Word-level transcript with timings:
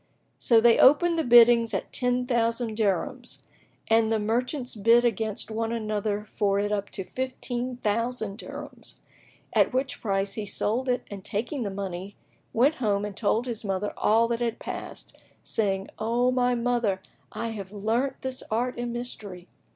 So 0.39 0.59
they 0.59 0.79
opened 0.79 1.19
the 1.19 1.23
biddings 1.23 1.75
at 1.75 1.93
ten 1.93 2.25
thousand 2.25 2.75
dirhams 2.75 3.43
and 3.87 4.11
the 4.11 4.17
merchants 4.17 4.73
bid 4.73 5.05
against 5.05 5.51
one 5.51 5.71
another 5.71 6.25
for 6.25 6.57
it 6.57 6.71
up 6.71 6.89
to 6.93 7.03
fifteen 7.03 7.77
thousand 7.77 8.39
dirhams,[FN#16] 8.39 8.95
at 9.53 9.73
which 9.73 10.01
price 10.01 10.33
he 10.33 10.45
sold 10.47 10.89
it 10.89 11.03
and 11.11 11.23
taking 11.23 11.61
the 11.61 11.69
money, 11.69 12.15
went 12.51 12.73
home 12.81 13.05
and 13.05 13.15
told 13.15 13.45
his 13.45 13.63
mother 13.63 13.91
all 13.95 14.27
that 14.29 14.39
had 14.39 14.57
passed, 14.57 15.21
saying, 15.43 15.87
"O 15.99 16.31
my 16.31 16.55
mother, 16.55 16.99
I 17.31 17.49
have 17.49 17.71
learnt 17.71 18.23
this 18.23 18.41
art 18.49 18.79
and 18.79 18.91
mystery." 18.91 19.45